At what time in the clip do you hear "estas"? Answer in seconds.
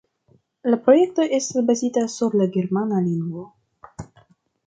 1.39-1.65